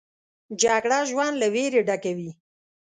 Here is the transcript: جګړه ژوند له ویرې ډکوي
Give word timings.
جګړه 0.61 0.99
ژوند 1.09 1.33
له 1.41 1.47
ویرې 1.53 1.81
ډکوي 1.87 2.31